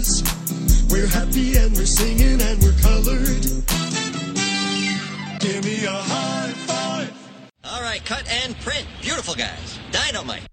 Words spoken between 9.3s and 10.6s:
guys. Dynamite.